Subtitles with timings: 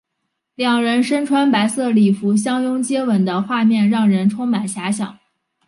[0.55, 5.19] 两人身穿白色礼服相拥接吻的画面让人充满遐想。